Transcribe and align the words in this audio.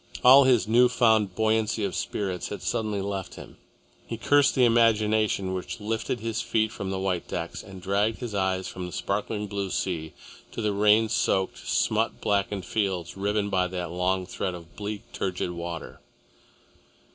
All 0.23 0.45
his 0.45 0.67
new 0.67 0.89
found 0.89 1.35
buoyancy 1.35 1.83
of 1.85 1.93
spirits 1.93 2.47
had 2.47 2.63
suddenly 2.63 3.01
left 3.01 3.35
him. 3.35 3.57
He 4.07 4.17
cursed 4.17 4.55
the 4.55 4.65
imagination 4.65 5.53
which 5.53 5.79
lifted 5.79 6.21
his 6.21 6.41
feet 6.41 6.71
from 6.71 6.89
the 6.89 6.97
white 6.97 7.27
decks 7.27 7.61
and 7.61 7.79
dragged 7.83 8.17
his 8.17 8.33
eyes 8.33 8.67
from 8.67 8.87
the 8.87 8.91
sparkling 8.91 9.45
blue 9.45 9.69
sea 9.69 10.13
to 10.53 10.59
the 10.63 10.73
rain 10.73 11.07
soaked, 11.07 11.67
smut 11.67 12.19
blackened 12.19 12.65
fields 12.65 13.15
riven 13.15 13.51
by 13.51 13.67
that 13.67 13.91
long 13.91 14.25
thread 14.25 14.55
of 14.55 14.75
bleak, 14.75 15.03
turgid 15.13 15.51
water. 15.51 15.99